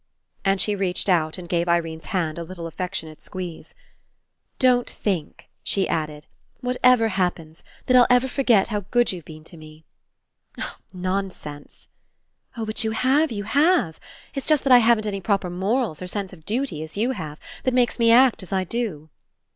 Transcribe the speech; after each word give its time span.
And 0.43 0.59
she 0.59 0.75
reached 0.75 1.09
out 1.09 1.37
and 1.37 1.47
gave 1.47 1.67
Irene's 1.69 2.05
148 2.05 2.11
RE 2.11 2.23
ENCOUNTER 2.23 2.49
hand 2.49 2.57
an 2.57 2.67
affectionate 2.67 3.09
little 3.19 3.23
squeeze. 3.23 3.75
^'Don't 4.59 4.89
think," 4.89 5.47
she 5.61 5.87
added, 5.87 6.25
^Vhatever 6.63 7.09
happens, 7.09 7.63
that 7.85 7.95
I'll 7.95 8.07
ever 8.09 8.27
forget 8.27 8.69
how 8.69 8.79
good 8.89 9.11
you've 9.11 9.25
been 9.25 9.43
to 9.43 9.57
me." 9.57 9.85
"Nonsense!" 10.91 11.87
"Oh, 12.57 12.65
but 12.65 12.83
you 12.83 12.89
have, 12.89 13.31
you 13.31 13.43
have. 13.43 13.99
It's 14.33 14.47
just 14.47 14.63
that 14.63 14.73
I 14.73 14.79
haven't 14.79 15.05
any 15.05 15.21
proper 15.21 15.51
morals 15.51 16.01
or 16.01 16.07
sense 16.07 16.33
of 16.33 16.47
duty, 16.47 16.81
as 16.81 16.97
you 16.97 17.11
have, 17.11 17.39
that 17.63 17.75
makes 17.75 17.99
me 17.99 18.09
act 18.11 18.41
as 18.41 18.51
I 18.51 18.63
do." 18.63 19.11